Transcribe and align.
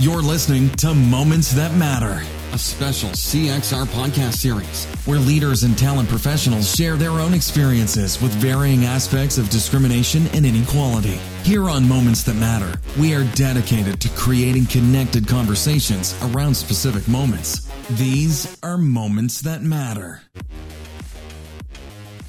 You're 0.00 0.22
listening 0.22 0.70
to 0.76 0.94
Moments 0.94 1.52
That 1.52 1.74
Matter, 1.74 2.24
a 2.54 2.58
special 2.58 3.10
CXR 3.10 3.84
podcast 3.88 4.32
series 4.32 4.86
where 5.04 5.18
leaders 5.18 5.62
and 5.62 5.76
talent 5.76 6.08
professionals 6.08 6.74
share 6.74 6.96
their 6.96 7.10
own 7.10 7.34
experiences 7.34 8.18
with 8.22 8.32
varying 8.32 8.86
aspects 8.86 9.36
of 9.36 9.50
discrimination 9.50 10.26
and 10.28 10.46
inequality. 10.46 11.20
Here 11.42 11.68
on 11.68 11.86
Moments 11.86 12.22
That 12.22 12.36
Matter, 12.36 12.80
we 12.98 13.12
are 13.12 13.24
dedicated 13.34 14.00
to 14.00 14.08
creating 14.16 14.64
connected 14.64 15.28
conversations 15.28 16.18
around 16.22 16.54
specific 16.54 17.06
moments. 17.06 17.70
These 17.98 18.56
are 18.62 18.78
Moments 18.78 19.42
That 19.42 19.60
Matter. 19.60 20.22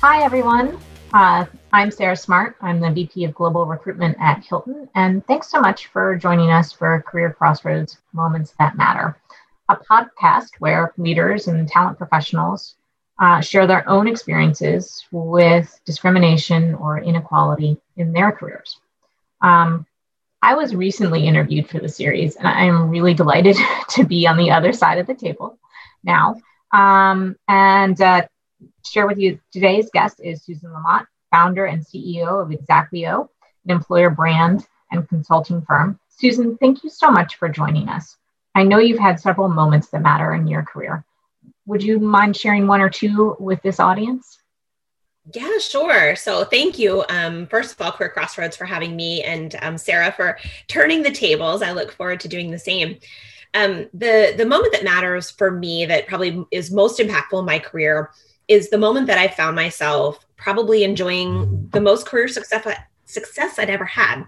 Hi, 0.01 0.23
everyone. 0.23 0.77
Uh, 1.13 1.45
I'm 1.73 1.91
Sarah 1.91 2.15
Smart. 2.15 2.55
I'm 2.61 2.79
the 2.79 2.89
VP 2.89 3.25
of 3.25 3.35
Global 3.35 3.65
Recruitment 3.65 4.15
at 4.21 4.45
Hilton. 4.45 4.87
And 4.95 5.25
thanks 5.27 5.49
so 5.49 5.59
much 5.59 5.87
for 5.87 6.15
joining 6.15 6.51
us 6.51 6.71
for 6.71 7.03
CareerXroads 7.11 7.97
Moments 8.13 8.53
That 8.59 8.77
Matter, 8.77 9.17
a 9.67 9.75
podcast 9.75 10.51
where 10.59 10.93
leaders 10.97 11.49
and 11.49 11.67
talent 11.67 11.97
professionals 11.97 12.75
uh, 13.19 13.41
share 13.41 13.67
their 13.67 13.87
own 13.89 14.07
experiences 14.07 15.05
with 15.11 15.81
discrimination 15.83 16.75
or 16.75 16.99
inequality 16.99 17.77
in 17.97 18.13
their 18.13 18.31
careers. 18.31 18.79
Um, 19.41 19.85
I 20.41 20.55
was 20.55 20.73
recently 20.73 21.27
interviewed 21.27 21.67
for 21.67 21.79
the 21.79 21.89
series, 21.89 22.37
and 22.37 22.47
I 22.47 22.63
am 22.63 22.89
really 22.89 23.13
delighted 23.13 23.57
to 23.89 24.05
be 24.05 24.27
on 24.27 24.37
the 24.37 24.51
other 24.51 24.71
side 24.71 24.97
of 24.97 25.07
the 25.07 25.13
table 25.13 25.59
now. 26.05 26.37
Um, 26.71 27.35
and 27.49 27.99
uh, 27.99 28.27
share 28.85 29.07
with 29.07 29.17
you 29.17 29.39
today's 29.51 29.89
guest 29.91 30.19
is 30.23 30.43
Susan 30.43 30.69
LaMotte, 30.69 31.07
founder 31.31 31.65
and 31.65 31.85
CEO 31.85 32.41
of 32.41 32.49
Exaqueo, 32.49 33.27
an 33.65 33.71
employer 33.71 34.09
brand 34.09 34.65
and 34.91 35.07
consulting 35.07 35.61
firm. 35.61 35.99
Susan, 36.09 36.57
thank 36.57 36.83
you 36.83 36.89
so 36.89 37.09
much 37.09 37.37
for 37.37 37.49
joining 37.49 37.89
us. 37.89 38.17
I 38.53 38.63
know 38.63 38.79
you've 38.79 38.99
had 38.99 39.19
several 39.19 39.47
moments 39.47 39.87
that 39.89 40.01
matter 40.01 40.33
in 40.33 40.47
your 40.47 40.63
career. 40.63 41.05
Would 41.65 41.83
you 41.83 41.99
mind 41.99 42.35
sharing 42.35 42.67
one 42.67 42.81
or 42.81 42.89
two 42.89 43.35
with 43.39 43.61
this 43.61 43.79
audience? 43.79 44.39
Yeah, 45.33 45.59
sure. 45.59 46.15
So 46.15 46.43
thank 46.43 46.79
you. 46.79 47.03
Um, 47.07 47.47
first 47.47 47.73
of 47.73 47.81
all, 47.81 47.91
CareerXroads 47.91 48.57
for 48.57 48.65
having 48.65 48.95
me 48.95 49.23
and 49.23 49.55
um, 49.61 49.77
Sarah 49.77 50.11
for 50.11 50.37
turning 50.67 51.03
the 51.03 51.11
tables. 51.11 51.61
I 51.61 51.71
look 51.71 51.91
forward 51.91 52.19
to 52.21 52.27
doing 52.27 52.51
the 52.51 52.59
same. 52.59 52.97
Um, 53.53 53.87
the 53.93 54.33
the 54.35 54.45
moment 54.45 54.73
that 54.73 54.83
matters 54.83 55.29
for 55.29 55.51
me 55.51 55.85
that 55.85 56.07
probably 56.07 56.43
is 56.51 56.71
most 56.71 56.99
impactful 56.99 57.39
in 57.39 57.45
my 57.45 57.59
career 57.59 58.11
is 58.51 58.69
the 58.69 58.77
moment 58.77 59.07
that 59.07 59.17
I 59.17 59.29
found 59.29 59.55
myself 59.55 60.25
probably 60.35 60.83
enjoying 60.83 61.69
the 61.71 61.79
most 61.79 62.05
career 62.05 62.27
success 62.27 62.67
success 63.05 63.57
I'd 63.57 63.69
ever 63.69 63.85
had. 63.85 64.25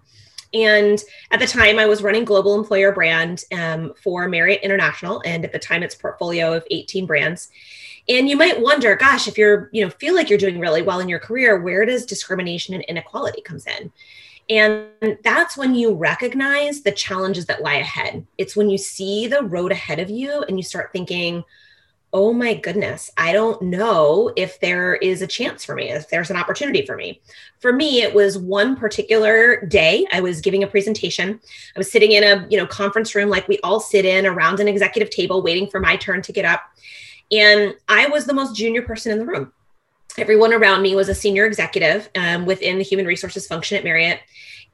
And 0.53 1.01
at 1.31 1.39
the 1.39 1.47
time, 1.47 1.77
I 1.77 1.87
was 1.87 2.01
running 2.01 2.23
global 2.23 2.57
employer 2.57 2.93
brand 2.93 3.43
um, 3.51 3.93
for 4.01 4.29
Marriott 4.29 4.61
International, 4.61 5.21
and 5.25 5.43
at 5.43 5.51
the 5.51 5.59
time, 5.59 5.83
it's 5.83 5.95
portfolio 5.95 6.53
of 6.53 6.63
18 6.71 7.05
brands. 7.05 7.49
And 8.07 8.29
you 8.29 8.37
might 8.37 8.61
wonder, 8.61 8.95
gosh, 8.95 9.27
if 9.27 9.37
you're, 9.37 9.69
you 9.73 9.83
know, 9.83 9.89
feel 9.89 10.15
like 10.15 10.29
you're 10.29 10.39
doing 10.39 10.59
really 10.59 10.81
well 10.81 11.01
in 11.01 11.09
your 11.09 11.19
career, 11.19 11.59
where 11.59 11.85
does 11.85 12.05
discrimination 12.05 12.73
and 12.75 12.83
inequality 12.83 13.41
comes 13.41 13.67
in? 13.67 13.91
And 14.49 15.17
that's 15.23 15.57
when 15.57 15.75
you 15.75 15.93
recognize 15.93 16.81
the 16.81 16.91
challenges 16.91 17.45
that 17.47 17.61
lie 17.61 17.75
ahead. 17.75 18.25
It's 18.37 18.55
when 18.55 18.69
you 18.69 18.77
see 18.77 19.27
the 19.27 19.43
road 19.43 19.71
ahead 19.71 19.99
of 19.99 20.09
you 20.09 20.43
and 20.43 20.57
you 20.57 20.63
start 20.63 20.91
thinking, 20.93 21.43
oh 22.13 22.31
my 22.31 22.53
goodness, 22.53 23.09
I 23.17 23.33
don't 23.33 23.59
know 23.59 24.31
if 24.35 24.59
there 24.59 24.93
is 24.93 25.23
a 25.23 25.27
chance 25.27 25.65
for 25.65 25.73
me, 25.73 25.89
if 25.89 26.09
there's 26.09 26.29
an 26.29 26.37
opportunity 26.37 26.85
for 26.85 26.95
me. 26.95 27.19
For 27.59 27.73
me, 27.73 28.03
it 28.03 28.13
was 28.13 28.37
one 28.37 28.75
particular 28.75 29.65
day. 29.65 30.05
I 30.13 30.21
was 30.21 30.39
giving 30.39 30.63
a 30.63 30.67
presentation. 30.67 31.39
I 31.75 31.79
was 31.79 31.91
sitting 31.91 32.11
in 32.11 32.23
a 32.23 32.47
you 32.49 32.57
know 32.57 32.67
conference 32.67 33.15
room 33.15 33.29
like 33.29 33.47
we 33.47 33.57
all 33.63 33.79
sit 33.79 34.05
in 34.05 34.27
around 34.27 34.59
an 34.59 34.67
executive 34.67 35.09
table, 35.09 35.41
waiting 35.41 35.67
for 35.67 35.79
my 35.79 35.95
turn 35.95 36.21
to 36.21 36.31
get 36.31 36.45
up. 36.45 36.61
And 37.31 37.73
I 37.89 38.07
was 38.07 38.25
the 38.25 38.33
most 38.33 38.55
junior 38.55 38.83
person 38.83 39.11
in 39.11 39.17
the 39.17 39.25
room. 39.25 39.51
Everyone 40.19 40.53
around 40.53 40.83
me 40.83 40.95
was 40.95 41.09
a 41.09 41.15
senior 41.15 41.47
executive 41.47 42.09
um, 42.15 42.45
within 42.45 42.77
the 42.77 42.83
human 42.83 43.07
resources 43.07 43.47
function 43.47 43.77
at 43.77 43.83
Marriott. 43.83 44.19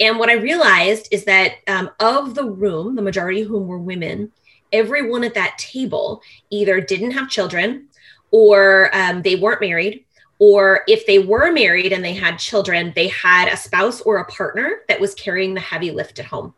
And 0.02 0.20
what 0.20 0.30
I 0.30 0.34
realized 0.34 1.08
is 1.12 1.24
that 1.26 1.56
um, 1.68 1.90
of 2.02 2.36
the 2.36 2.44
room, 2.44 2.96
the 2.96 3.02
majority 3.02 3.42
of 3.42 3.48
whom 3.48 3.68
were 3.68 3.80
women, 3.80 4.34
everyone 4.72 5.24
at 5.24 5.34
that 5.34 5.58
table 5.58 6.22
either 6.50 6.82
didn't 6.82 7.12
have 7.12 7.30
children 7.30 7.88
or 8.32 8.90
um, 8.94 9.22
they 9.22 9.36
weren't 9.36 9.62
married 9.62 10.06
or 10.38 10.82
if 10.88 11.06
they 11.06 11.20
were 11.20 11.52
married 11.52 11.92
and 11.92 12.04
they 12.04 12.14
had 12.14 12.38
children 12.38 12.94
they 12.96 13.08
had 13.10 13.52
a 13.52 13.58
spouse 13.58 14.02
or 14.02 14.18
a 14.18 14.26
partner 14.26 14.82
that 14.88 15.00
was 15.00 15.14
carrying 15.16 15.54
the 15.54 15.60
heavy 15.60 15.92
lift 15.92 16.20
at 16.20 16.26
home. 16.26 16.54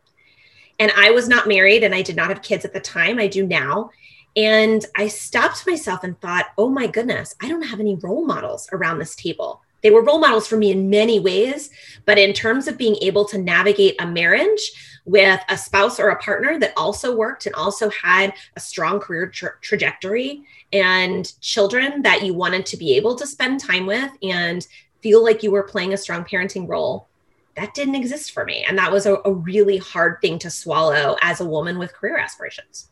And 0.79 0.91
i 0.95 1.11
was 1.11 1.27
not 1.27 1.47
married 1.47 1.83
and 1.83 1.93
i 1.95 2.01
did 2.01 2.15
not 2.15 2.29
have 2.29 2.41
kids 2.41 2.65
at 2.65 2.73
the 2.73 2.79
time. 2.79 3.19
I 3.19 3.27
do 3.27 3.45
now. 3.45 3.91
And 4.35 4.85
i 4.95 5.07
stopped 5.07 5.67
myself 5.67 6.03
and 6.03 6.19
thought 6.19 6.47
oh 6.57 6.69
my 6.69 6.87
goodness 6.87 7.35
i 7.41 7.49
don't 7.49 7.63
have 7.63 7.79
any 7.79 7.95
role 7.95 8.25
models 8.25 8.69
around 8.71 8.99
this 8.99 9.15
table 9.15 9.61
they 9.81 9.91
were 9.91 10.03
role 10.03 10.19
models 10.19 10.47
for 10.47 10.57
me 10.57 10.71
in 10.71 10.89
many 10.89 11.19
ways 11.19 11.69
but 12.05 12.17
in 12.17 12.33
terms 12.33 12.67
of 12.67 12.77
being 12.77 12.95
able 13.01 13.25
to 13.25 13.37
navigate 13.37 13.95
a 13.99 14.05
marriage 14.05 14.71
with 15.05 15.39
a 15.49 15.57
spouse 15.57 15.99
or 15.99 16.09
a 16.09 16.21
partner 16.21 16.59
that 16.59 16.73
also 16.77 17.15
worked 17.15 17.45
and 17.45 17.55
also 17.55 17.89
had 17.89 18.33
a 18.55 18.59
strong 18.59 18.99
career 18.99 19.27
tra- 19.27 19.55
trajectory 19.61 20.43
and 20.73 21.39
children 21.41 22.01
that 22.01 22.23
you 22.23 22.33
wanted 22.33 22.65
to 22.65 22.77
be 22.77 22.95
able 22.95 23.15
to 23.15 23.25
spend 23.25 23.59
time 23.59 23.85
with 23.85 24.11
and 24.21 24.67
feel 25.01 25.23
like 25.23 25.41
you 25.41 25.51
were 25.51 25.63
playing 25.63 25.93
a 25.93 25.97
strong 25.97 26.23
parenting 26.23 26.67
role 26.67 27.07
that 27.55 27.73
didn't 27.73 27.95
exist 27.95 28.31
for 28.31 28.45
me. 28.45 28.63
And 28.67 28.77
that 28.77 28.91
was 28.91 29.05
a, 29.05 29.15
a 29.25 29.33
really 29.33 29.77
hard 29.77 30.21
thing 30.21 30.39
to 30.39 30.49
swallow 30.49 31.17
as 31.21 31.41
a 31.41 31.45
woman 31.45 31.77
with 31.77 31.93
career 31.93 32.17
aspirations 32.17 32.89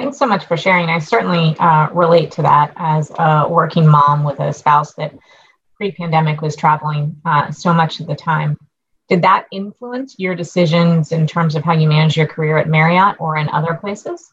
Thanks 0.00 0.16
so 0.16 0.26
much 0.26 0.46
for 0.46 0.56
sharing. 0.56 0.88
I 0.88 0.98
certainly 0.98 1.54
uh, 1.58 1.90
relate 1.90 2.30
to 2.32 2.42
that 2.42 2.72
as 2.76 3.12
a 3.18 3.46
working 3.46 3.86
mom 3.86 4.24
with 4.24 4.40
a 4.40 4.50
spouse 4.50 4.94
that 4.94 5.14
pre 5.76 5.92
pandemic 5.92 6.40
was 6.40 6.56
traveling 6.56 7.20
uh, 7.26 7.50
so 7.50 7.74
much 7.74 8.00
of 8.00 8.06
the 8.06 8.14
time. 8.14 8.56
Did 9.10 9.20
that 9.22 9.44
influence 9.52 10.14
your 10.18 10.34
decisions 10.34 11.12
in 11.12 11.26
terms 11.26 11.54
of 11.54 11.64
how 11.64 11.74
you 11.74 11.86
manage 11.86 12.16
your 12.16 12.26
career 12.26 12.56
at 12.56 12.66
Marriott 12.66 13.16
or 13.20 13.36
in 13.36 13.50
other 13.50 13.74
places? 13.74 14.32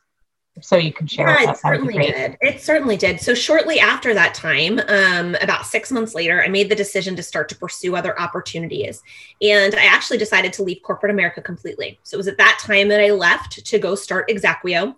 So 0.62 0.75
you 0.75 0.91
can 0.91 1.07
share 1.07 1.28
yeah. 1.29 1.51
It 1.51 1.57
certainly 1.57 1.97
did. 1.97 2.38
It 2.41 2.62
certainly 2.62 2.97
did. 2.97 3.19
So 3.19 3.34
shortly 3.34 3.79
after 3.79 4.13
that 4.13 4.34
time, 4.34 4.79
um, 4.88 5.35
about 5.41 5.66
six 5.66 5.91
months 5.91 6.16
later, 6.16 6.44
I 6.44 6.47
made 6.47 6.69
the 6.69 6.75
decision 6.75 7.16
to 7.16 7.23
start 7.23 7.50
to 7.50 7.56
pursue 7.56 7.95
other 7.95 8.19
opportunities. 8.19 9.01
And 9.41 9.75
I 9.75 9.85
actually 9.85 10.18
decided 10.18 10.53
to 10.53 10.63
leave 10.63 10.81
corporate 10.84 11.12
America 11.12 11.41
completely. 11.41 12.00
So 12.03 12.16
it 12.16 12.18
was 12.18 12.28
at 12.28 12.38
that 12.38 12.59
time 12.62 12.88
that 12.90 13.01
I 13.01 13.12
left 13.12 13.66
to 13.66 13.79
go 13.79 13.95
start 13.95 14.29
Exaqueo. 14.29 14.95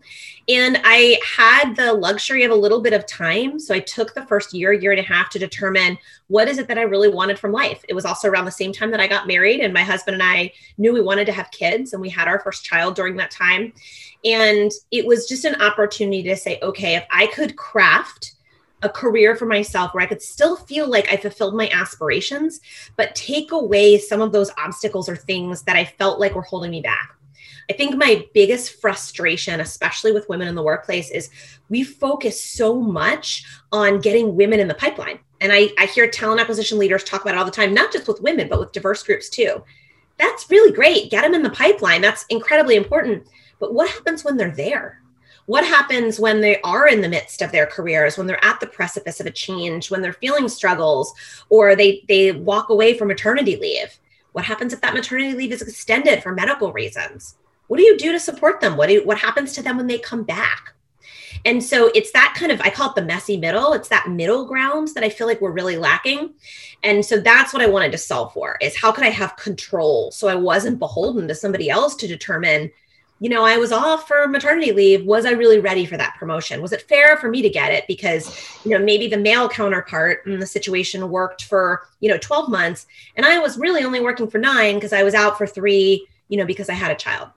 And 0.47 0.81
I 0.83 1.19
had 1.37 1.75
the 1.75 1.93
luxury 1.93 2.43
of 2.43 2.51
a 2.51 2.55
little 2.55 2.81
bit 2.81 2.93
of 2.93 3.05
time. 3.05 3.59
So 3.59 3.73
I 3.75 3.79
took 3.79 4.15
the 4.15 4.25
first 4.25 4.53
year, 4.53 4.73
year 4.73 4.91
and 4.91 4.99
a 4.99 5.03
half 5.03 5.29
to 5.31 5.39
determine 5.39 5.97
what 6.27 6.47
is 6.47 6.57
it 6.57 6.67
that 6.67 6.77
I 6.77 6.83
really 6.83 7.09
wanted 7.09 7.37
from 7.37 7.51
life. 7.51 7.83
It 7.87 7.93
was 7.93 8.05
also 8.05 8.27
around 8.27 8.45
the 8.45 8.51
same 8.51 8.71
time 8.71 8.91
that 8.91 8.99
I 8.99 9.07
got 9.07 9.27
married, 9.27 9.59
and 9.59 9.73
my 9.73 9.83
husband 9.83 10.13
and 10.15 10.23
I 10.23 10.51
knew 10.77 10.93
we 10.93 11.01
wanted 11.01 11.25
to 11.25 11.31
have 11.31 11.51
kids, 11.51 11.93
and 11.93 12.01
we 12.01 12.09
had 12.09 12.27
our 12.27 12.39
first 12.39 12.63
child 12.63 12.95
during 12.95 13.15
that 13.17 13.31
time. 13.31 13.73
And 14.25 14.71
it 14.91 15.05
was 15.05 15.27
just 15.27 15.45
an 15.49 15.61
opportunity 15.61 16.23
to 16.23 16.35
say, 16.35 16.59
okay, 16.61 16.95
if 16.95 17.05
I 17.11 17.27
could 17.27 17.55
craft 17.55 18.33
a 18.81 18.89
career 18.89 19.35
for 19.35 19.45
myself 19.45 19.93
where 19.93 20.03
I 20.03 20.07
could 20.07 20.21
still 20.21 20.55
feel 20.55 20.87
like 20.87 21.11
I 21.11 21.17
fulfilled 21.17 21.55
my 21.55 21.69
aspirations, 21.73 22.61
but 22.95 23.15
take 23.15 23.51
away 23.51 23.97
some 23.97 24.21
of 24.21 24.31
those 24.31 24.51
obstacles 24.57 25.09
or 25.09 25.15
things 25.15 25.63
that 25.63 25.75
I 25.75 25.85
felt 25.85 26.19
like 26.19 26.35
were 26.35 26.41
holding 26.41 26.71
me 26.71 26.81
back. 26.81 27.15
I 27.69 27.73
think 27.73 27.95
my 27.95 28.25
biggest 28.33 28.81
frustration, 28.81 29.59
especially 29.59 30.11
with 30.11 30.27
women 30.27 30.47
in 30.47 30.55
the 30.55 30.63
workplace, 30.63 31.11
is 31.11 31.29
we 31.69 31.83
focus 31.83 32.43
so 32.43 32.79
much 32.79 33.45
on 33.71 33.99
getting 33.99 34.35
women 34.35 34.59
in 34.59 34.67
the 34.67 34.73
pipeline. 34.73 35.19
And 35.39 35.51
I, 35.53 35.69
I 35.77 35.85
hear 35.85 36.09
talent 36.09 36.41
acquisition 36.41 36.79
leaders 36.79 37.03
talk 37.03 37.21
about 37.21 37.35
it 37.35 37.37
all 37.37 37.45
the 37.45 37.51
time, 37.51 37.73
not 37.73 37.93
just 37.93 38.07
with 38.07 38.21
women, 38.21 38.49
but 38.49 38.59
with 38.59 38.71
diverse 38.71 39.03
groups 39.03 39.29
too. 39.29 39.63
That's 40.17 40.49
really 40.49 40.73
great. 40.73 41.11
Get 41.11 41.21
them 41.21 41.35
in 41.35 41.43
the 41.43 41.49
pipeline. 41.51 42.01
That's 42.01 42.25
incredibly 42.29 42.75
important. 42.75 43.27
But 43.59 43.73
what 43.73 43.89
happens 43.89 44.23
when 44.23 44.35
they're 44.35 44.51
there? 44.51 45.01
What 45.49 45.65
happens 45.65 46.19
when 46.19 46.41
they 46.41 46.61
are 46.61 46.87
in 46.87 47.01
the 47.01 47.09
midst 47.09 47.41
of 47.41 47.51
their 47.51 47.65
careers, 47.65 48.19
when 48.19 48.27
they're 48.27 48.45
at 48.45 48.59
the 48.59 48.67
precipice 48.67 49.19
of 49.19 49.25
a 49.25 49.31
change, 49.31 49.89
when 49.89 50.03
they're 50.03 50.13
feeling 50.13 50.47
struggles, 50.47 51.11
or 51.49 51.75
they, 51.75 52.05
they 52.07 52.33
walk 52.33 52.69
away 52.69 52.95
from 52.95 53.07
maternity 53.07 53.55
leave? 53.55 53.97
What 54.33 54.45
happens 54.45 54.73
if 54.73 54.81
that 54.81 54.93
maternity 54.93 55.33
leave 55.33 55.51
is 55.51 55.63
extended 55.63 56.21
for 56.21 56.35
medical 56.35 56.71
reasons? 56.71 57.35
What 57.65 57.77
do 57.77 57.83
you 57.83 57.97
do 57.97 58.11
to 58.11 58.19
support 58.19 58.61
them? 58.61 58.77
What, 58.77 58.89
do, 58.89 59.03
what 59.03 59.17
happens 59.17 59.53
to 59.53 59.63
them 59.63 59.77
when 59.77 59.87
they 59.87 59.97
come 59.97 60.21
back? 60.21 60.75
And 61.45 61.63
so 61.63 61.89
it's 61.95 62.11
that 62.11 62.35
kind 62.37 62.51
of, 62.51 62.61
I 62.61 62.69
call 62.69 62.89
it 62.89 62.95
the 62.95 63.01
messy 63.01 63.35
middle. 63.35 63.73
It's 63.73 63.89
that 63.89 64.07
middle 64.07 64.45
ground 64.45 64.89
that 64.89 65.03
I 65.03 65.09
feel 65.09 65.25
like 65.25 65.41
we're 65.41 65.49
really 65.49 65.77
lacking. 65.77 66.35
And 66.83 67.03
so 67.03 67.19
that's 67.19 67.53
what 67.53 67.63
I 67.63 67.67
wanted 67.67 67.91
to 67.93 67.97
solve 67.97 68.33
for 68.33 68.55
is 68.61 68.77
how 68.77 68.91
could 68.91 69.03
I 69.03 69.09
have 69.09 69.35
control 69.35 70.11
so 70.11 70.27
I 70.27 70.35
wasn't 70.35 70.77
beholden 70.77 71.27
to 71.27 71.33
somebody 71.33 71.71
else 71.71 71.95
to 71.95 72.07
determine 72.07 72.69
you 73.19 73.29
know, 73.29 73.43
I 73.43 73.57
was 73.57 73.71
off 73.71 74.07
for 74.07 74.27
maternity 74.27 74.71
leave. 74.71 75.05
Was 75.05 75.25
I 75.25 75.31
really 75.31 75.59
ready 75.59 75.85
for 75.85 75.97
that 75.97 76.15
promotion? 76.17 76.61
Was 76.61 76.71
it 76.71 76.83
fair 76.83 77.17
for 77.17 77.29
me 77.29 77.41
to 77.41 77.49
get 77.49 77.73
it? 77.73 77.85
Because, 77.87 78.47
you 78.63 78.71
know, 78.71 78.83
maybe 78.83 79.07
the 79.07 79.17
male 79.17 79.49
counterpart 79.49 80.25
in 80.25 80.39
the 80.39 80.47
situation 80.47 81.09
worked 81.09 81.43
for, 81.43 81.87
you 81.99 82.09
know, 82.09 82.17
12 82.17 82.49
months 82.49 82.87
and 83.15 83.25
I 83.25 83.39
was 83.39 83.57
really 83.57 83.83
only 83.83 83.99
working 83.99 84.29
for 84.29 84.37
nine 84.37 84.75
because 84.75 84.93
I 84.93 85.03
was 85.03 85.13
out 85.13 85.37
for 85.37 85.45
three, 85.45 86.07
you 86.29 86.37
know, 86.37 86.45
because 86.45 86.69
I 86.69 86.73
had 86.73 86.91
a 86.91 86.95
child. 86.95 87.29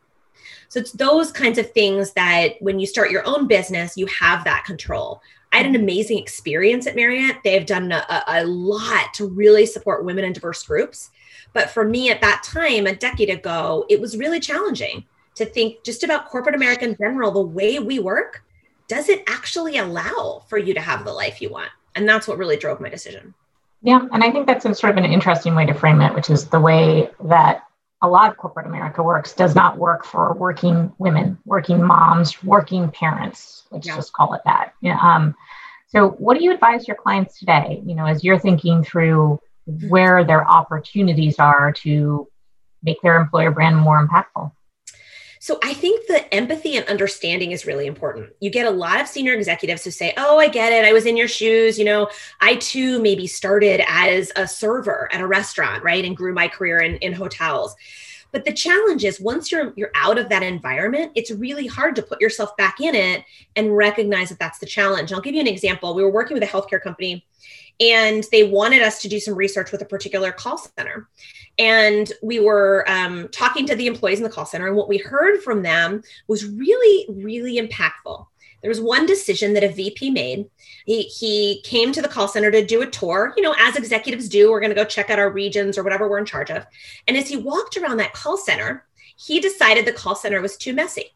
So 0.69 0.81
it's 0.81 0.93
those 0.93 1.33
kinds 1.33 1.59
of 1.59 1.71
things 1.73 2.13
that 2.13 2.55
when 2.61 2.79
you 2.79 2.87
start 2.87 3.11
your 3.11 3.27
own 3.27 3.47
business, 3.47 3.97
you 3.97 4.07
have 4.07 4.45
that 4.45 4.65
control. 4.65 5.21
I 5.53 5.59
had 5.59 5.67
an 5.67 5.75
amazing 5.75 6.17
experience 6.17 6.87
at 6.87 6.97
Marriott. 6.97 7.39
They've 7.45 7.67
done 7.67 7.93
a, 7.93 8.25
a, 8.27 8.47
lot 8.47 9.13
to 9.15 9.27
really 9.27 9.67
support 9.67 10.07
women 10.07 10.25
in 10.25 10.33
diverse 10.33 10.63
groups. 10.63 11.11
But 11.53 11.69
for 11.69 11.87
me 11.87 12.11
at 12.11 12.23
that 12.23 12.43
time, 12.43 12.87
a 12.87 12.97
decade 12.97 13.29
ago, 13.29 13.85
it 13.91 14.01
was 14.01 14.17
really 14.17 14.41
challenging 14.41 15.05
to 15.37 15.47
think 15.47 15.83
just 15.85 16.03
about 16.05 16.29
corporate 16.29 16.55
America 16.55 16.85
in 16.85 16.97
general, 16.97 17.31
the 17.31 17.41
way 17.41 17.79
we 17.79 17.99
work. 17.99 18.45
Does 18.89 19.09
it 19.09 19.23
actually 19.27 19.79
allow 19.79 20.43
for 20.49 20.59
you 20.59 20.75
to 20.75 20.81
have 20.81 21.05
the 21.05 21.13
life 21.13 21.41
you 21.41 21.51
want? 21.51 21.71
And 21.95 22.09
that's 22.09 22.29
what 22.29 22.39
really 22.39 22.57
drove 22.57 22.81
my 22.81 22.89
decision. 22.89 23.35
Yeah. 23.83 24.07
And 24.13 24.23
I 24.23 24.31
think 24.31 24.47
that's 24.47 24.65
sort 24.79 24.91
of 24.91 24.97
an 24.97 25.11
interesting 25.11 25.55
way 25.55 25.67
to 25.67 25.75
frame 25.75 26.01
it, 26.01 26.15
which 26.15 26.31
is 26.31 26.49
the 26.49 26.61
way 26.61 27.11
that 27.25 27.65
a 28.03 28.09
lot 28.09 28.31
of 28.31 28.37
corporate 28.37 28.67
America 28.67 29.03
works 29.03 29.33
does 29.33 29.55
not 29.55 29.79
work 29.79 30.05
for 30.05 30.35
working 30.35 30.93
women, 30.99 31.39
working 31.45 31.83
moms, 31.83 32.43
working 32.43 32.91
parents. 32.91 33.65
Let's 33.71 33.87
yeah. 33.87 33.97
just 33.97 34.13
call 34.13 34.35
it 34.35 34.43
that. 34.45 34.75
Yeah. 34.81 34.99
Um, 35.01 35.35
so, 35.89 36.11
what 36.11 36.39
do 36.39 36.45
you 36.45 36.53
advise 36.53 36.89
your 36.89 36.97
clients 36.97 37.39
today? 37.39 37.83
You 37.85 37.95
know, 37.95 38.07
as 38.07 38.25
you're 38.25 38.39
thinking 38.39 38.83
through 38.83 39.41
mm-hmm. 39.69 39.89
where 39.89 40.25
their 40.25 40.49
opportunities 40.49 41.39
are 41.39 41.73
to 41.73 42.29
make 42.83 43.01
their 43.03 43.21
employer 43.21 43.51
brand 43.51 43.77
more 43.77 44.05
impactful. 44.05 44.51
So 45.43 45.59
I 45.65 45.75
think 45.75 46.07
the 46.07 46.33
empathy 46.33 46.77
and 46.77 46.87
understanding 46.87 47.51
is 47.51 47.67
really 47.67 47.89
important. 47.89 48.31
You 48.39 48.49
get 48.49 48.65
a 48.65 48.71
lot 48.71 49.01
of 49.01 49.09
senior 49.09 49.35
executives 49.35 49.83
who 49.83 49.91
say, 49.91 50.15
Oh, 50.17 50.39
I 50.39 50.47
get 50.47 50.73
it. 50.73 50.85
I 50.85 50.93
was 50.93 51.05
in 51.05 51.17
your 51.17 51.27
shoes. 51.27 51.81
You 51.81 51.85
know, 51.85 52.09
I 52.41 52.55
too 52.55 53.03
maybe 53.03 53.27
started 53.27 53.83
as 53.89 54.31
a 54.37 54.47
server 54.47 55.09
at 55.11 55.21
a 55.21 55.27
restaurant, 55.27 55.83
right? 55.83 56.05
And 56.05 56.17
grew 56.17 56.33
my 56.33 56.47
career 56.47 56.79
in, 56.79 56.95
in 56.99 57.13
hotels. 57.13 57.75
But 58.33 58.45
the 58.45 58.53
challenge 58.53 59.05
is 59.05 59.21
once 59.21 59.53
you're 59.53 59.73
you're 59.77 59.93
out 59.95 60.19
of 60.19 60.29
that 60.31 60.43
environment, 60.43 61.13
it's 61.15 61.31
really 61.31 61.67
hard 61.67 61.95
to 61.97 62.03
put 62.03 62.21
yourself 62.21 62.57
back 62.57 62.81
in 62.81 62.95
it 62.95 63.25
and 63.57 63.77
recognize 63.77 64.31
that 64.31 64.39
that's 64.39 64.59
the 64.59 64.67
challenge. 64.67 65.13
I'll 65.13 65.21
give 65.21 65.35
you 65.35 65.41
an 65.41 65.47
example. 65.47 65.95
We 65.95 66.03
were 66.03 66.11
working 66.11 66.35
with 66.35 66.43
a 66.43 66.47
healthcare 66.47 66.83
company 66.83 67.27
and 67.81 68.25
they 68.31 68.45
wanted 68.45 68.83
us 68.83 69.01
to 69.03 69.09
do 69.09 69.19
some 69.19 69.35
research 69.35 69.73
with 69.73 69.83
a 69.83 69.87
particular 69.87 70.33
call 70.33 70.59
center 70.59 71.09
and 71.59 72.13
we 72.23 72.41
were 72.41 72.85
um, 72.89 73.29
talking 73.29 73.67
to 73.67 73.75
the 73.75 73.87
employees 73.87 74.19
in 74.19 74.25
the 74.25 74.31
call 74.31 74.47
center 74.47 74.67
and 74.67 74.77
what 74.77 74.89
we 74.89 74.99
heard 74.99 75.43
from 75.43 75.63
them 75.63 76.03
was 76.29 76.47
really 76.47 77.07
really 77.11 77.59
impactful 77.59 78.27
there 78.63 78.69
was 78.69 78.81
one 78.81 79.07
decision 79.07 79.53
that 79.55 79.65
a 79.65 79.69
vp 79.69 80.11
made. 80.11 80.49
He, 80.87 81.03
he 81.03 81.61
came 81.65 81.93
to 81.93 82.03
the 82.03 82.09
call 82.09 82.29
center 82.29 82.51
to 82.51 82.65
do 82.65 82.83
a 82.83 82.87
tour 82.87 83.35
you 83.37 83.43
know 83.43 83.55
as 83.59 83.77
executives 83.77 84.29
do. 84.29 84.51
We're 84.51 84.61
going 84.61 84.71
to 84.71 84.77
go 84.77 84.85
check 84.85 85.11
out 85.11 85.19
our 85.19 85.31
regions 85.31 85.77
or 85.77 85.83
whatever 85.83 86.09
we're 86.09 86.19
in 86.19 86.25
charge 86.25 86.51
of. 86.51 86.67
And 87.07 87.17
as 87.17 87.29
he 87.29 87.37
walked 87.37 87.77
around 87.77 87.99
that 87.99 88.15
call 88.15 88.37
center 88.37 88.87
he 89.17 89.41
decided 89.41 89.85
the 89.85 89.93
call 89.93 90.17
center 90.17 90.41
was 90.41 90.57
too 90.57 90.73
messy. 90.73 91.13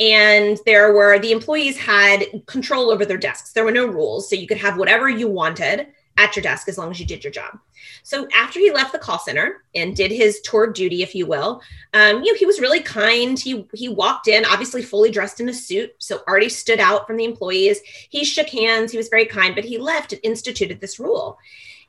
And 0.00 0.58
there 0.64 0.94
were 0.94 1.18
the 1.18 1.32
employees 1.32 1.78
had 1.78 2.24
control 2.46 2.90
over 2.90 3.04
their 3.04 3.18
desks. 3.18 3.52
There 3.52 3.64
were 3.64 3.72
no 3.72 3.86
rules 3.86 4.28
so 4.28 4.36
you 4.36 4.46
could 4.46 4.58
have 4.58 4.78
whatever 4.78 5.08
you 5.08 5.28
wanted 5.28 5.88
at 6.16 6.36
your 6.36 6.42
desk 6.42 6.68
as 6.68 6.78
long 6.78 6.90
as 6.90 7.00
you 7.00 7.06
did 7.06 7.24
your 7.24 7.32
job 7.32 7.58
so 8.02 8.28
after 8.34 8.58
he 8.58 8.70
left 8.70 8.92
the 8.92 8.98
call 8.98 9.18
center 9.18 9.64
and 9.74 9.96
did 9.96 10.10
his 10.10 10.40
tour 10.40 10.64
of 10.64 10.74
duty, 10.74 11.02
if 11.02 11.14
you 11.14 11.26
will, 11.26 11.60
um, 11.92 12.22
you 12.22 12.32
know, 12.32 12.38
he 12.38 12.46
was 12.46 12.60
really 12.60 12.80
kind. 12.80 13.38
He 13.38 13.66
he 13.74 13.88
walked 13.88 14.28
in, 14.28 14.44
obviously 14.44 14.82
fully 14.82 15.10
dressed 15.10 15.40
in 15.40 15.48
a 15.48 15.54
suit, 15.54 15.92
so 15.98 16.20
already 16.28 16.48
stood 16.48 16.80
out 16.80 17.06
from 17.06 17.16
the 17.16 17.24
employees. 17.24 17.80
He 18.10 18.24
shook 18.24 18.48
hands. 18.48 18.92
He 18.92 18.98
was 18.98 19.08
very 19.08 19.26
kind, 19.26 19.54
but 19.54 19.64
he 19.64 19.78
left 19.78 20.12
and 20.12 20.20
instituted 20.24 20.80
this 20.80 20.98
rule, 20.98 21.38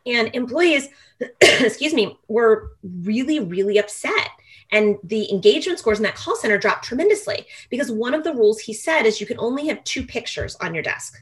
and 0.05 0.29
employees, 0.33 0.89
excuse 1.41 1.93
me, 1.93 2.17
were 2.27 2.71
really 2.83 3.39
really 3.39 3.77
upset. 3.77 4.29
And 4.71 4.97
the 5.03 5.31
engagement 5.31 5.77
scores 5.77 5.99
in 5.99 6.03
that 6.03 6.15
call 6.15 6.35
center 6.35 6.57
dropped 6.57 6.85
tremendously 6.85 7.45
because 7.69 7.91
one 7.91 8.15
of 8.15 8.23
the 8.23 8.33
rules 8.33 8.59
he 8.59 8.73
said 8.73 9.05
is 9.05 9.21
you 9.21 9.27
can 9.27 9.37
only 9.37 9.67
have 9.67 9.83
two 9.83 10.03
pictures 10.03 10.55
on 10.61 10.73
your 10.73 10.81
desk. 10.81 11.21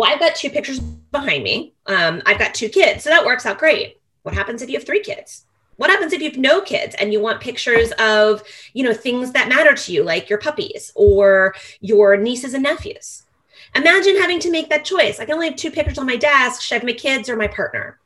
Well, 0.00 0.10
I've 0.10 0.18
got 0.18 0.34
two 0.34 0.48
pictures 0.48 0.80
behind 0.80 1.44
me. 1.44 1.74
Um, 1.84 2.22
I've 2.24 2.38
got 2.38 2.54
two 2.54 2.70
kids, 2.70 3.04
so 3.04 3.10
that 3.10 3.26
works 3.26 3.44
out 3.44 3.58
great. 3.58 4.00
What 4.22 4.34
happens 4.34 4.62
if 4.62 4.70
you 4.70 4.78
have 4.78 4.86
three 4.86 5.02
kids? 5.02 5.44
What 5.76 5.90
happens 5.90 6.14
if 6.14 6.22
you 6.22 6.30
have 6.30 6.38
no 6.38 6.62
kids 6.62 6.94
and 6.98 7.12
you 7.12 7.20
want 7.20 7.42
pictures 7.42 7.92
of, 7.98 8.42
you 8.72 8.82
know, 8.82 8.94
things 8.94 9.32
that 9.32 9.50
matter 9.50 9.74
to 9.74 9.92
you, 9.92 10.02
like 10.02 10.30
your 10.30 10.38
puppies 10.38 10.90
or 10.94 11.54
your 11.82 12.16
nieces 12.16 12.54
and 12.54 12.62
nephews? 12.62 13.24
Imagine 13.74 14.16
having 14.16 14.40
to 14.40 14.50
make 14.50 14.70
that 14.70 14.86
choice. 14.86 15.20
I 15.20 15.26
can 15.26 15.34
only 15.34 15.50
have 15.50 15.56
two 15.56 15.70
pictures 15.70 15.98
on 15.98 16.06
my 16.06 16.16
desk. 16.16 16.62
Should 16.62 16.76
I 16.76 16.78
have 16.78 16.86
my 16.86 16.94
kids 16.94 17.28
or 17.28 17.36
my 17.36 17.48
partner? 17.48 17.98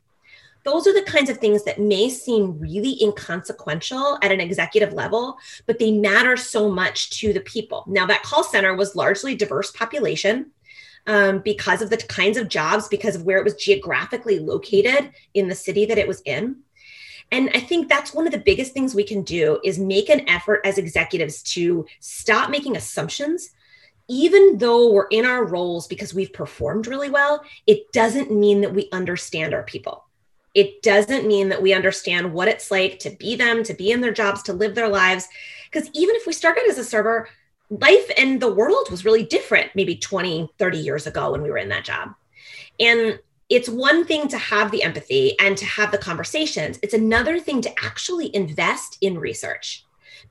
Those 0.65 0.89
are 0.89 0.95
the 0.95 1.03
kinds 1.03 1.31
of 1.31 1.39
things 1.39 1.63
that 1.63 1.79
may 1.79 2.11
seem 2.11 2.59
really 2.59 3.01
inconsequential 3.01 4.19
at 4.21 4.33
an 4.33 4.41
executive 4.41 4.95
level, 4.95 5.37
but 5.67 5.79
they 5.79 5.93
matter 5.93 6.37
so 6.37 6.69
much 6.69 7.21
to 7.21 7.33
the 7.33 7.41
people. 7.41 7.85
Now, 7.87 8.05
that 8.07 8.25
call 8.25 8.43
center 8.43 8.75
was 8.75 8.97
largely 8.97 9.37
diverse 9.37 9.71
population 9.71 10.51
um, 11.07 11.41
because 11.41 11.83
of 11.83 11.91
the 11.91 11.97
kinds 11.97 12.37
of 12.37 12.49
jobs, 12.49 12.89
because 12.89 13.17
of 13.17 13.25
where 13.25 13.39
it 13.39 13.45
was 13.45 13.55
geographically 13.55 14.39
located 14.39 15.13
in 15.35 15.49
the 15.49 15.55
city 15.55 15.85
that 15.87 15.99
it 15.99 16.09
was 16.09 16.23
in. 16.25 16.57
And 17.31 17.51
I 17.55 17.61
think 17.61 17.89
that's 17.89 18.15
one 18.15 18.27
of 18.27 18.33
the 18.33 18.39
biggest 18.39 18.73
things 18.73 18.95
we 18.95 19.05
can 19.05 19.23
do 19.23 19.59
is 19.65 19.79
make 19.79 20.09
an 20.09 20.29
effort 20.29 20.61
as 20.65 20.79
executives 20.79 21.43
to 21.55 21.87
stop 22.01 22.51
making 22.51 22.77
assumptions. 22.77 23.51
Even 24.07 24.59
though 24.59 24.93
we're 24.93 25.07
in 25.09 25.25
our 25.25 25.45
roles 25.45 25.87
because 25.87 26.13
we've 26.13 26.33
performed 26.33 26.87
really 26.87 27.09
well, 27.09 27.43
it 27.67 27.91
doesn't 27.93 28.31
mean 28.31 28.61
that 28.61 28.75
we 28.75 28.89
understand 28.93 29.55
our 29.55 29.63
people. 29.63 30.05
It 30.53 30.83
doesn't 30.83 31.27
mean 31.27 31.49
that 31.49 31.63
we 31.63 31.73
understand 31.73 32.33
what 32.33 32.49
it's 32.49 32.71
like 32.71 32.99
to 33.01 33.11
be 33.11 33.35
them, 33.35 33.65
to 33.65 33.75
be 33.75 33.91
in 33.91 34.01
their 34.01 34.13
jobs, 34.13 34.43
to 34.45 34.53
live 34.53 34.75
their 34.75 34.89
lives. 34.89 35.27
Because 35.71 35.91
even 35.95 36.15
if 36.17 36.27
we 36.27 36.33
started 36.33 36.65
as 36.69 36.79
a 36.79 36.85
server, 36.85 37.29
life 37.71 38.11
and 38.17 38.41
the 38.41 38.53
world 38.53 38.91
was 38.91 39.05
really 39.05 39.25
different 39.25 39.71
maybe 39.75 39.97
20, 39.97 40.49
30 40.59 40.79
years 40.79 41.07
ago 41.07 41.33
when 41.33 41.43
we 41.43 41.51
were 41.51 41.59
in 41.59 41.69
that 41.71 41.85
job. 41.85 42.15
And 42.79 43.19
it's 43.49 43.69
one 43.69 44.05
thing 44.05 44.29
to 44.29 44.39
have 44.39 44.71
the 44.71 44.83
empathy 44.83 45.39
and 45.39 45.57
to 45.57 45.65
have 45.65 45.93
the 45.93 45.99
conversations, 45.99 46.79
it's 46.83 46.95
another 46.95 47.39
thing 47.39 47.61
to 47.63 47.85
actually 47.85 48.35
invest 48.35 48.99
in 49.01 49.19
research 49.19 49.85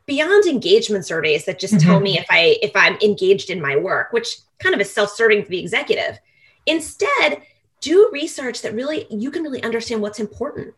beyond 0.06 0.46
engagement 0.46 1.06
surveys 1.06 1.46
that 1.46 1.60
just 1.60 1.76
mm-hmm. 1.76 1.90
tell 1.90 2.00
me 2.00 2.18
if 2.18 2.26
i 2.30 2.58
if 2.62 2.72
i'm 2.76 2.98
engaged 3.02 3.50
in 3.50 3.62
my 3.62 3.76
work 3.76 4.12
which 4.12 4.38
kind 4.60 4.76
of 4.76 4.82
is 4.82 4.92
self-serving 4.92 5.44
for 5.44 5.50
the 5.50 5.60
executive 5.60 6.20
instead 6.66 7.42
do 7.82 8.10
research 8.12 8.62
that 8.62 8.74
really 8.74 9.06
you 9.10 9.32
can 9.32 9.44
really 9.44 9.64
understand 9.64 10.02
what's 10.02 10.20
important 10.20 10.74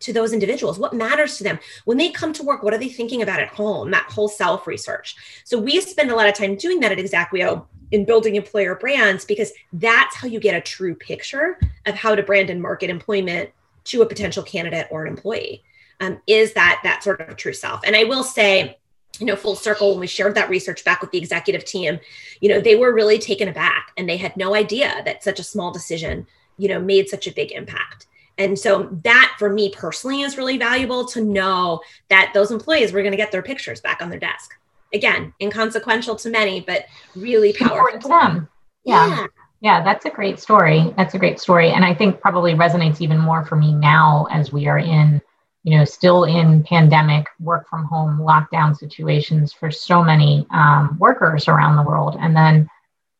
to 0.00 0.12
those 0.12 0.32
individuals 0.32 0.78
what 0.78 0.92
matters 0.92 1.38
to 1.38 1.44
them. 1.44 1.58
When 1.84 1.98
they 1.98 2.10
come 2.10 2.32
to 2.34 2.42
work 2.42 2.62
what 2.62 2.74
are 2.74 2.78
they 2.78 2.88
thinking 2.88 3.22
about 3.22 3.40
at 3.40 3.48
home 3.48 3.90
that 3.90 4.10
whole 4.10 4.28
self 4.28 4.66
research? 4.66 5.16
So 5.44 5.58
we 5.58 5.80
spend 5.80 6.10
a 6.10 6.16
lot 6.16 6.28
of 6.28 6.34
time 6.34 6.56
doing 6.56 6.80
that 6.80 6.92
at 6.92 6.98
Exaqueo 6.98 7.66
in 7.90 8.04
building 8.04 8.36
employer 8.36 8.74
brands 8.74 9.24
because 9.24 9.52
that's 9.72 10.14
how 10.14 10.28
you 10.28 10.40
get 10.40 10.54
a 10.54 10.60
true 10.60 10.94
picture 10.94 11.58
of 11.86 11.94
how 11.94 12.14
to 12.14 12.22
brand 12.22 12.50
and 12.50 12.60
market 12.60 12.90
employment 12.90 13.50
to 13.84 14.02
a 14.02 14.06
potential 14.06 14.42
candidate 14.42 14.86
or 14.90 15.04
an 15.04 15.08
employee 15.08 15.62
um, 16.00 16.20
is 16.26 16.52
that 16.52 16.80
that 16.84 17.02
sort 17.02 17.20
of 17.20 17.36
true 17.36 17.52
self. 17.52 17.80
And 17.84 17.96
i 17.96 18.04
will 18.04 18.22
say 18.24 18.78
you 19.18 19.26
know 19.26 19.36
full 19.36 19.56
circle 19.56 19.90
when 19.90 20.00
we 20.00 20.06
shared 20.06 20.34
that 20.34 20.48
research 20.48 20.84
back 20.84 21.00
with 21.00 21.10
the 21.10 21.18
executive 21.18 21.64
team 21.64 21.98
you 22.40 22.48
know 22.48 22.60
they 22.60 22.76
were 22.76 22.94
really 22.94 23.18
taken 23.18 23.48
aback 23.48 23.92
and 23.96 24.08
they 24.08 24.16
had 24.16 24.36
no 24.36 24.54
idea 24.54 25.02
that 25.04 25.24
such 25.24 25.40
a 25.40 25.42
small 25.42 25.72
decision 25.72 26.26
you 26.56 26.68
know 26.68 26.80
made 26.80 27.08
such 27.08 27.26
a 27.26 27.32
big 27.32 27.50
impact 27.52 28.06
and 28.38 28.58
so 28.58 28.88
that 29.04 29.34
for 29.38 29.52
me 29.52 29.70
personally 29.70 30.22
is 30.22 30.38
really 30.38 30.58
valuable 30.58 31.04
to 31.06 31.20
know 31.20 31.80
that 32.08 32.30
those 32.34 32.50
employees 32.50 32.92
were 32.92 33.02
going 33.02 33.12
to 33.12 33.16
get 33.16 33.32
their 33.32 33.42
pictures 33.42 33.80
back 33.80 34.00
on 34.00 34.10
their 34.10 34.18
desk. 34.18 34.54
Again, 34.94 35.34
inconsequential 35.40 36.16
to 36.16 36.30
many, 36.30 36.60
but 36.60 36.86
really 37.14 37.52
powerful 37.52 38.00
to 38.00 38.08
them. 38.08 38.48
Yeah. 38.84 39.08
yeah. 39.08 39.26
Yeah, 39.60 39.82
that's 39.82 40.04
a 40.04 40.10
great 40.10 40.38
story. 40.38 40.94
That's 40.96 41.14
a 41.14 41.18
great 41.18 41.40
story. 41.40 41.70
And 41.70 41.84
I 41.84 41.92
think 41.92 42.20
probably 42.20 42.54
resonates 42.54 43.00
even 43.00 43.18
more 43.18 43.44
for 43.44 43.56
me 43.56 43.74
now 43.74 44.28
as 44.30 44.52
we 44.52 44.68
are 44.68 44.78
in, 44.78 45.20
you 45.64 45.76
know, 45.76 45.84
still 45.84 46.24
in 46.24 46.62
pandemic, 46.62 47.26
work 47.40 47.68
from 47.68 47.84
home, 47.84 48.20
lockdown 48.20 48.76
situations 48.76 49.52
for 49.52 49.70
so 49.72 50.02
many 50.02 50.46
um, 50.52 50.96
workers 51.00 51.48
around 51.48 51.74
the 51.74 51.82
world. 51.82 52.16
And 52.20 52.36
then 52.36 52.70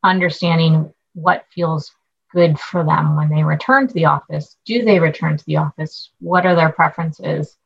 understanding 0.04 0.94
what 1.14 1.44
feels 1.52 1.92
good 2.32 2.58
for 2.58 2.84
them 2.84 3.16
when 3.16 3.28
they 3.28 3.42
return 3.42 3.88
to 3.88 3.94
the 3.94 4.04
office. 4.04 4.56
Do 4.64 4.84
they 4.84 4.98
return 4.98 5.36
to 5.36 5.44
the 5.46 5.56
office? 5.56 6.10
What 6.20 6.46
are 6.46 6.54
their 6.54 6.72
preferences? 6.72 7.56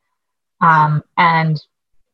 Um, 0.61 1.03
and 1.17 1.61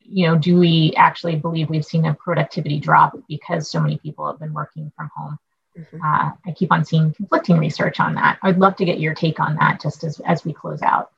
you 0.02 0.26
know, 0.26 0.38
do 0.38 0.58
we 0.58 0.94
actually 0.98 1.36
believe 1.36 1.70
we've 1.70 1.86
seen 1.86 2.06
a 2.06 2.16
productivity 2.16 2.80
drop 2.80 3.16
because 3.28 3.70
so 3.70 3.80
many 3.80 3.98
people 3.98 4.26
have 4.26 4.40
been 4.40 4.54
working 4.54 4.92
from 4.96 5.12
home? 5.16 5.38
Mm-hmm. 5.78 6.02
Uh, 6.04 6.32
I 6.46 6.52
keep 6.56 6.72
on 6.72 6.84
seeing 6.84 7.14
conflicting 7.14 7.60
research 7.60 8.00
on 8.00 8.16
that. 8.16 8.40
I'd 8.42 8.58
love 8.58 8.76
to 8.78 8.86
get 8.86 9.00
your 9.00 9.14
take 9.14 9.40
on 9.40 9.56
that 9.58 9.80
just 9.82 10.04
as, 10.04 10.20
as 10.22 10.44
we 10.44 10.52
close 10.52 10.82
out. 10.82 11.12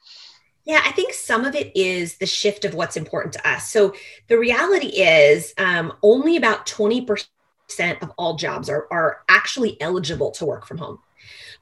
Yeah, 0.66 0.82
I 0.86 0.92
think 0.92 1.14
some 1.14 1.46
of 1.46 1.56
it 1.56 1.76
is 1.76 2.18
the 2.18 2.28
shift 2.28 2.66
of 2.66 2.76
what's 2.76 2.98
important 2.98 3.34
to 3.34 3.50
us. 3.50 3.72
So 3.72 3.96
the 4.28 4.38
reality 4.38 4.88
is 4.88 5.54
um, 5.58 5.94
only 6.04 6.36
about 6.36 6.68
20% 6.68 7.26
of 8.02 8.12
all 8.18 8.36
jobs 8.36 8.70
are, 8.70 8.88
are 8.92 9.22
actually 9.30 9.82
eligible 9.82 10.32
to 10.32 10.46
work 10.46 10.68
from 10.68 10.78
home 10.78 11.00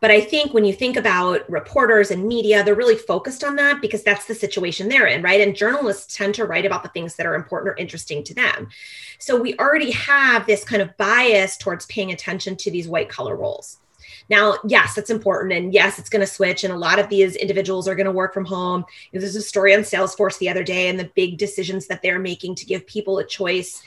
But 0.01 0.11
I 0.11 0.21
think 0.21 0.53
when 0.53 0.63
you 0.63 0.73
think 0.73 0.95
about 0.95 1.49
reporters 1.49 2.09
and 2.09 2.25
media, 2.25 2.63
they're 2.63 2.75
really 2.75 2.95
focused 2.95 3.43
on 3.43 3.55
that 3.57 3.81
because 3.81 4.01
that's 4.01 4.25
the 4.25 4.35
situation 4.35 4.87
they're 4.87 5.07
in, 5.07 5.21
right? 5.21 5.41
And 5.41 5.55
journalists 5.55 6.15
tend 6.15 6.35
to 6.35 6.45
write 6.45 6.65
about 6.65 6.83
the 6.83 6.89
things 6.89 7.15
that 7.15 7.25
are 7.25 7.35
important 7.35 7.69
or 7.73 7.75
interesting 7.77 8.23
to 8.23 8.33
them. 8.33 8.69
So 9.17 9.39
we 9.39 9.57
already 9.57 9.91
have 9.91 10.45
this 10.45 10.63
kind 10.63 10.81
of 10.81 10.95
bias 10.95 11.57
towards 11.57 11.85
paying 11.87 12.11
attention 12.11 12.55
to 12.57 12.71
these 12.71 12.87
white 12.87 13.09
collar 13.09 13.35
roles. 13.35 13.79
Now, 14.29 14.55
yes, 14.65 14.97
it's 14.97 15.09
important. 15.09 15.53
And 15.53 15.73
yes, 15.73 15.99
it's 15.99 16.09
going 16.09 16.21
to 16.21 16.27
switch. 16.27 16.63
And 16.63 16.73
a 16.73 16.77
lot 16.77 16.99
of 16.99 17.09
these 17.09 17.35
individuals 17.35 17.87
are 17.87 17.95
going 17.95 18.05
to 18.05 18.11
work 18.11 18.33
from 18.33 18.45
home. 18.45 18.85
There's 19.11 19.35
a 19.35 19.41
story 19.41 19.73
on 19.73 19.81
Salesforce 19.81 20.37
the 20.37 20.49
other 20.49 20.63
day 20.63 20.87
and 20.87 20.99
the 20.99 21.11
big 21.15 21.37
decisions 21.37 21.87
that 21.87 22.01
they're 22.01 22.19
making 22.19 22.55
to 22.55 22.65
give 22.65 22.85
people 22.87 23.17
a 23.17 23.25
choice 23.25 23.81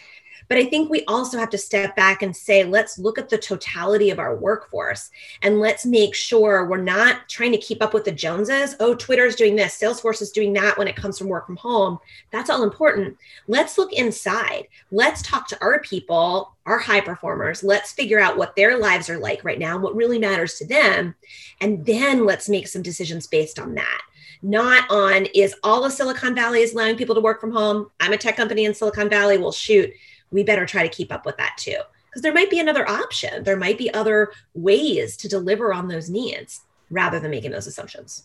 but 0.48 0.58
I 0.58 0.64
think 0.64 0.90
we 0.90 1.04
also 1.06 1.38
have 1.38 1.50
to 1.50 1.58
step 1.58 1.96
back 1.96 2.22
and 2.22 2.36
say, 2.36 2.64
let's 2.64 2.98
look 2.98 3.18
at 3.18 3.28
the 3.28 3.38
totality 3.38 4.10
of 4.10 4.18
our 4.18 4.36
workforce 4.36 5.10
and 5.42 5.60
let's 5.60 5.86
make 5.86 6.14
sure 6.14 6.66
we're 6.66 6.76
not 6.76 7.28
trying 7.28 7.52
to 7.52 7.58
keep 7.58 7.82
up 7.82 7.94
with 7.94 8.04
the 8.04 8.12
Joneses. 8.12 8.76
Oh, 8.80 8.94
Twitter's 8.94 9.36
doing 9.36 9.56
this, 9.56 9.78
Salesforce 9.78 10.22
is 10.22 10.30
doing 10.30 10.52
that 10.54 10.76
when 10.78 10.88
it 10.88 10.96
comes 10.96 11.18
from 11.18 11.28
work 11.28 11.46
from 11.46 11.56
home. 11.56 11.98
That's 12.30 12.50
all 12.50 12.62
important. 12.62 13.16
Let's 13.48 13.78
look 13.78 13.92
inside. 13.92 14.68
Let's 14.90 15.22
talk 15.22 15.48
to 15.48 15.60
our 15.60 15.80
people, 15.80 16.54
our 16.66 16.78
high 16.78 17.00
performers. 17.00 17.62
Let's 17.62 17.92
figure 17.92 18.20
out 18.20 18.36
what 18.36 18.56
their 18.56 18.78
lives 18.78 19.08
are 19.08 19.18
like 19.18 19.44
right 19.44 19.58
now, 19.58 19.74
and 19.74 19.82
what 19.82 19.96
really 19.96 20.18
matters 20.18 20.54
to 20.58 20.66
them. 20.66 21.14
And 21.60 21.84
then 21.86 22.24
let's 22.24 22.48
make 22.48 22.68
some 22.68 22.82
decisions 22.82 23.26
based 23.26 23.58
on 23.58 23.74
that 23.74 24.02
not 24.42 24.90
on 24.90 25.26
is 25.34 25.54
all 25.62 25.84
of 25.84 25.92
Silicon 25.92 26.34
Valley 26.34 26.60
is 26.60 26.72
allowing 26.72 26.96
people 26.96 27.14
to 27.14 27.20
work 27.20 27.40
from 27.40 27.52
home. 27.52 27.90
I'm 28.00 28.12
a 28.12 28.16
tech 28.16 28.36
company 28.36 28.64
in 28.64 28.74
Silicon 28.74 29.08
Valley. 29.08 29.38
Well, 29.38 29.52
shoot, 29.52 29.92
we 30.30 30.42
better 30.42 30.66
try 30.66 30.82
to 30.82 30.94
keep 30.94 31.12
up 31.12 31.26
with 31.26 31.36
that 31.36 31.56
too. 31.58 31.78
Because 32.08 32.22
there 32.22 32.34
might 32.34 32.50
be 32.50 32.60
another 32.60 32.88
option, 32.88 33.42
there 33.42 33.56
might 33.56 33.78
be 33.78 33.92
other 33.94 34.32
ways 34.54 35.16
to 35.18 35.28
deliver 35.28 35.72
on 35.72 35.88
those 35.88 36.10
needs 36.10 36.60
rather 36.90 37.18
than 37.18 37.30
making 37.30 37.52
those 37.52 37.66
assumptions. 37.66 38.24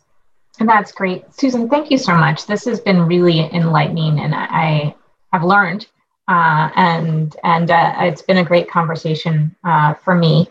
And 0.60 0.68
that's 0.68 0.92
great. 0.92 1.24
Susan, 1.34 1.70
thank 1.70 1.92
you 1.92 1.98
so 1.98 2.16
much. 2.16 2.48
This 2.48 2.66
has 2.66 2.80
been 2.80 3.06
really 3.06 3.40
enlightening 3.54 4.20
and 4.20 4.34
I 4.36 4.96
have 5.32 5.44
learned 5.44 5.88
uh, 6.28 6.70
and 6.76 7.36
and 7.44 7.72
uh, 7.72 7.94
it's 8.00 8.22
been 8.22 8.38
a 8.38 8.44
great 8.44 8.70
conversation 8.70 9.56
uh, 9.64 9.94
for 9.94 10.16
me. 10.16 10.48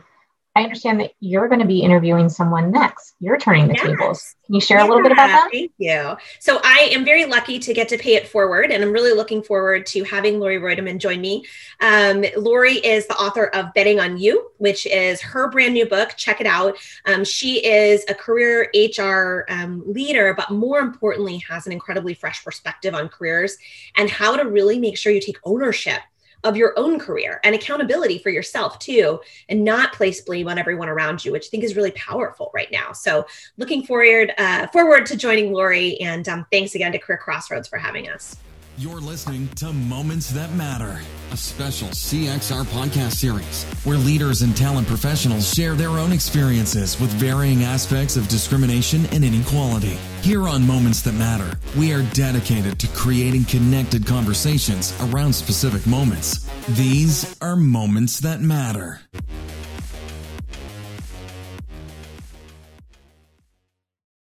I 0.57 0.63
understand 0.63 1.01
that 1.01 1.13
you're 1.21 1.49
going 1.49 1.61
to 1.61 1.67
be 1.67 1.81
interviewing 1.81 2.31
someone 2.31 2.73
next. 2.73 3.15
You're 3.21 3.37
turning 3.37 3.69
the 3.69 3.75
yes. 3.75 3.87
tables. 3.87 4.35
Can 4.47 4.55
you 4.55 4.61
share 4.63 4.79
yeah, 4.79 4.87
a 4.87 4.89
little 4.89 5.03
bit 5.03 5.13
about 5.13 5.27
that? 5.27 5.51
Thank 5.53 5.73
you. 5.77 6.17
So 6.41 6.61
I 6.65 6.89
am 6.93 7.05
very 7.05 7.27
lucky 7.27 7.59
to 7.59 7.75
get 7.75 7.91
to 7.91 7.99
pay 7.99 8.15
it 8.15 8.27
forward, 8.27 8.71
and 8.71 8.83
I'm 8.83 8.91
really 8.91 9.13
looking 9.13 9.43
forward 9.43 9.85
to 9.89 10.03
having 10.05 10.41
Laurie 10.41 10.59
Ruettimann 10.59 10.99
join 10.99 11.21
me. 11.21 11.45
Um, 11.81 12.25
Laurie 12.39 12.77
is 12.79 13.07
the 13.07 13.17
author 13.17 13.49
of 13.49 13.75
Betting 13.75 14.01
on 14.01 14.17
You, 14.17 14.51
which 14.57 14.87
is 14.87 15.21
her 15.21 15.51
brand 15.51 15.75
new 15.75 15.85
book. 15.85 16.15
Check 16.17 16.41
it 16.41 16.47
out. 16.47 16.79
Um, 17.05 17.23
she 17.23 17.63
is 17.63 18.07
a 18.09 18.15
career 18.15 18.71
HR 18.75 19.45
um, 19.51 19.83
leader, 19.87 20.33
but 20.33 20.51
more 20.51 20.79
importantly, 20.79 21.37
has 21.51 21.67
an 21.67 21.73
incredibly 21.73 22.15
fresh 22.15 22.43
perspective 22.43 22.95
on 22.95 23.11
careers 23.11 23.59
and 23.99 24.09
how 24.09 24.37
to 24.37 24.49
really 24.49 24.79
make 24.79 24.97
sure 24.97 25.13
you 25.13 25.21
take 25.21 25.37
ownership 25.45 26.01
of 26.45 26.57
your 26.57 26.73
own 26.79 26.99
career 26.99 27.41
and 27.45 27.55
accountability 27.55 28.19
for 28.19 28.31
yourself 28.31 28.79
too 28.79 29.21
and 29.49 29.65
not 29.65 29.93
place 29.93 30.21
blame 30.21 30.49
on 30.49 30.59
everyone 30.59 30.89
around 30.89 31.25
you 31.25 31.33
which 31.33 31.47
i 31.47 31.49
think 31.49 31.65
is 31.65 31.77
really 31.77 31.91
powerful 31.93 32.51
right 32.55 32.71
now. 32.71 32.93
So 32.93 33.27
looking 33.57 33.85
forward 33.85 34.33
uh, 34.39 34.67
forward 34.69 35.07
to 35.07 35.17
joining 35.17 35.53
Laurie 35.53 35.99
and 36.01 36.29
um, 36.29 36.47
thanks 36.51 36.75
again 36.75 36.93
to 36.93 36.99
CareerXroads 36.99 37.69
for 37.69 37.79
having 37.79 38.09
us 38.09 38.37
you're 38.79 39.01
listening 39.01 39.49
to 39.57 39.73
Moments 39.73 40.29
That 40.31 40.53
Matter, 40.53 41.01
a 41.33 41.37
special 41.37 41.89
CXR 41.89 42.65
podcast 42.67 43.13
series 43.13 43.65
where 43.85 43.97
leaders 43.97 44.43
and 44.43 44.55
talent 44.55 44.87
professionals 44.87 45.51
share 45.51 45.75
their 45.75 45.89
own 45.89 46.13
experiences 46.13 47.01
with 47.01 47.11
varying 47.13 47.65
aspects 47.65 48.19
of 48.19 48.29
discrimination 48.29 49.07
and 49.07 49.25
inequality. 49.25 49.97
Here 50.21 50.47
on 50.47 50.67
Moments 50.67 51.01
That 51.03 51.15
Matter, 51.15 51.59
we 51.79 51.95
are 51.95 52.03
dedicated 52.13 52.79
to 52.81 52.89
creating 52.89 53.47
connected 53.47 54.07
conversations 54.07 54.95
around 55.01 55.33
specific 55.33 55.87
moments. 55.87 56.47
These 56.77 57.35
are 57.41 57.57
Moments 57.57 58.21
That 58.21 58.43
Matter. 58.43 59.01